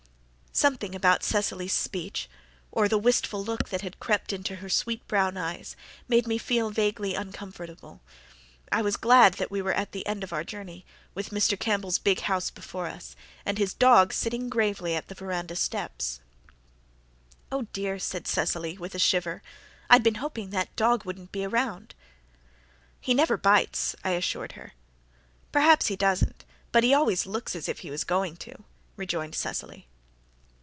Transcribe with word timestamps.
Something 0.53 0.93
about 0.93 1.23
Cecily's 1.23 1.71
speech 1.73 2.29
or 2.73 2.89
the 2.89 2.97
wistful 2.97 3.41
look 3.43 3.69
that 3.69 3.81
had 3.81 4.01
crept 4.01 4.33
into 4.33 4.57
her 4.57 4.67
sweet 4.67 5.07
brown 5.07 5.37
eyes 5.37 5.77
made 6.09 6.27
me 6.27 6.37
feel 6.37 6.71
vaguely 6.71 7.15
uncomfortable; 7.15 8.01
I 8.69 8.81
was 8.81 8.97
glad 8.97 9.35
that 9.35 9.49
we 9.49 9.61
were 9.61 9.71
at 9.71 9.93
the 9.93 10.05
end 10.05 10.25
of 10.25 10.33
our 10.33 10.43
journey, 10.43 10.85
with 11.15 11.29
Mr. 11.29 11.57
Campbell's 11.57 11.99
big 11.99 12.19
house 12.19 12.49
before 12.49 12.87
us, 12.87 13.15
and 13.45 13.57
his 13.57 13.73
dog 13.73 14.11
sitting 14.11 14.49
gravely 14.49 14.93
at 14.93 15.07
the 15.07 15.15
veranda 15.15 15.55
steps. 15.55 16.19
"Oh, 17.49 17.63
dear," 17.71 17.97
said 17.97 18.27
Cecily, 18.27 18.77
with 18.77 18.93
a 18.93 18.99
shiver, 18.99 19.41
"I'd 19.89 20.03
been 20.03 20.15
hoping 20.15 20.49
that 20.49 20.75
dog 20.75 21.05
wouldn't 21.05 21.31
be 21.31 21.45
around." 21.45 21.95
"He 22.99 23.13
never 23.13 23.37
bites," 23.37 23.95
I 24.03 24.09
assured 24.11 24.51
her. 24.51 24.73
"Perhaps 25.53 25.87
he 25.87 25.95
doesn't, 25.95 26.43
but 26.73 26.83
he 26.83 26.93
always 26.93 27.25
looks 27.25 27.55
as 27.55 27.69
if 27.69 27.79
he 27.79 27.89
was 27.89 28.03
going 28.03 28.35
to," 28.37 28.65
rejoined 28.97 29.33
Cecily. 29.35 29.87